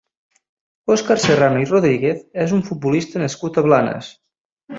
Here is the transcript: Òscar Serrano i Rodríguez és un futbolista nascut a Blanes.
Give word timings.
Òscar 0.95 1.17
Serrano 1.25 1.61
i 1.63 1.67
Rodríguez 1.73 2.23
és 2.45 2.57
un 2.59 2.65
futbolista 2.71 3.23
nascut 3.25 3.61
a 3.63 3.67
Blanes. 3.69 4.11